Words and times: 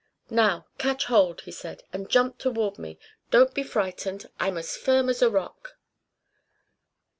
"Now 0.31 0.65
catch 0.79 1.05
hold," 1.05 1.41
he 1.41 1.51
said, 1.51 1.83
"and 1.93 2.09
jump 2.09 2.39
toward 2.39 2.79
me. 2.79 2.97
Don't 3.29 3.53
be 3.53 3.61
frightened. 3.61 4.27
I'm 4.39 4.57
as 4.57 4.75
firm 4.75 5.09
as 5.09 5.21
a 5.21 5.29
rock." 5.29 5.77